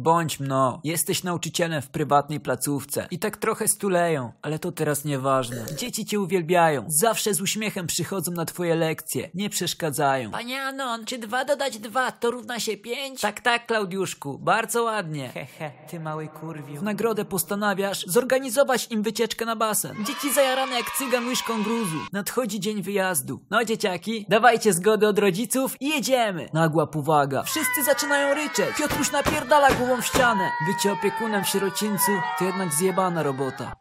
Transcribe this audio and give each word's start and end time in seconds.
Bądź 0.00 0.40
mno. 0.40 0.80
Jesteś 0.84 1.22
nauczycielem 1.24 1.82
w 1.82 1.88
prywatnej 1.88 2.40
placówce. 2.40 3.06
I 3.10 3.18
tak 3.18 3.36
trochę 3.36 3.68
stuleją, 3.68 4.32
ale 4.42 4.58
to 4.58 4.72
teraz 4.72 5.04
nieważne. 5.04 5.66
Dzieci 5.76 6.04
cię 6.06 6.20
uwielbiają. 6.20 6.84
Zawsze 6.88 7.34
z 7.34 7.40
uśmiechem 7.40 7.86
przychodzą 7.86 8.32
na 8.32 8.44
twoje 8.44 8.74
lekcje. 8.74 9.30
Nie 9.34 9.50
przeszkadzają. 9.50 10.30
Panie 10.30 10.62
Anon, 10.62 11.04
czy 11.04 11.18
dwa 11.18 11.44
dodać 11.44 11.78
dwa 11.78 12.12
to 12.12 12.30
równa 12.30 12.60
się 12.60 12.76
pięć? 12.76 13.20
Tak, 13.20 13.40
tak, 13.40 13.66
Klaudiuszku. 13.66 14.38
Bardzo 14.38 14.82
ładnie. 14.82 15.28
Hehe, 15.28 15.72
ty 15.90 16.00
mały 16.00 16.28
kurwiu. 16.28 16.76
W 16.76 16.82
nagrodę 16.82 17.24
postanawiasz 17.24 18.04
zorganizować 18.06 18.86
im 18.90 19.02
wycieczkę 19.02 19.44
na 19.44 19.56
basen. 19.56 19.96
Dzieci 20.04 20.32
zajarane 20.32 20.76
jak 20.76 20.90
cygan 20.98 21.26
łyżką 21.26 21.62
gruzu. 21.62 21.96
Nadchodzi 22.12 22.60
dzień 22.60 22.82
wyjazdu. 22.82 23.40
No 23.50 23.64
dzieciaki, 23.64 24.26
dawajcie 24.28 24.72
zgody 24.72 25.08
od 25.08 25.18
rodziców 25.18 25.76
i 25.80 25.88
jedziemy. 25.88 26.48
Nagła 26.52 26.86
powaga. 26.86 27.42
Wszyscy 27.42 27.84
zaczynają 27.84 28.34
ryczeć. 28.34 28.76
Piotruś 28.78 29.12
napierdala 29.12 29.70
głową 29.70 29.89
w 29.96 30.06
ścianę. 30.06 30.50
Bycie 30.66 30.92
opiekunem 30.92 31.44
w 31.44 31.48
sierocińcu 31.48 32.12
to 32.38 32.44
jednak 32.44 32.72
zjebana 32.72 33.22
robota. 33.22 33.72